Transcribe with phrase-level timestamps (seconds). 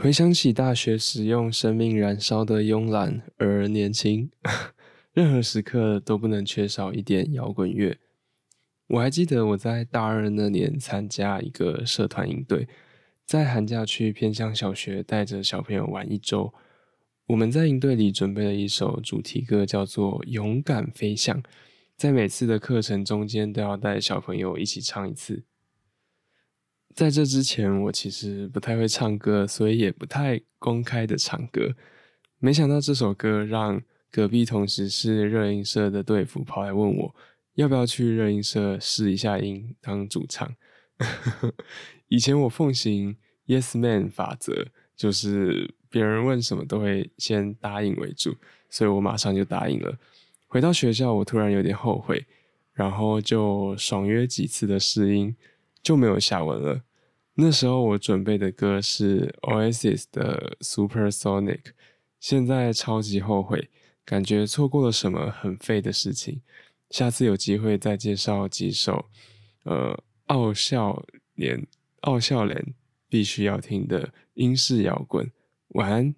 [0.00, 4.30] 回想起大学时用生命燃烧的慵懒而年轻，
[5.12, 7.98] 任何时刻都不能缺少一点摇滚乐。
[8.86, 12.68] 我还记得我在大二那年参加一个社团营队，
[13.26, 16.54] 在寒假去偏向小学带着小朋友玩一周。
[17.26, 21.42] 我们在营队里准备了一首主题歌，叫做《勇敢飞翔》，
[21.96, 25.42] 在每次的课程中间都要带小朋友一起唱一次。
[26.98, 31.72] 在这之前，我其实不太会唱歌，所以也不太公开的唱歌。
[32.40, 33.80] 没想到这首歌让
[34.10, 37.14] 隔壁同时是热音社的队服跑来问我，
[37.54, 40.52] 要不要去热音社试一下音当主唱。
[42.08, 48.34] 以前我奉行 Yes Man 法则，就是别人问什么都会先答应为主，
[48.68, 49.96] 所以我马上就答应了。
[50.48, 52.26] 回到学校，我突然有点后悔，
[52.72, 55.36] 然后就爽约几次的试音，
[55.80, 56.80] 就没有下文了。
[57.40, 61.60] 那时候我准备的歌是 Oasis 的 Supersonic，
[62.18, 63.70] 现在超级后悔，
[64.04, 66.40] 感觉错过了什么很废的事情。
[66.90, 69.06] 下次有机会再介绍几首，
[69.62, 71.00] 呃，奥笑
[71.34, 71.64] 脸、
[72.00, 72.74] 奥笑脸
[73.08, 75.30] 必须要听的英式摇滚。
[75.68, 76.12] 晚安。